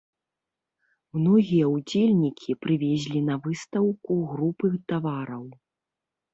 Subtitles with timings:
[1.17, 5.49] Многія ўдзельнікі прывезлі на выстаўку групы тавараў.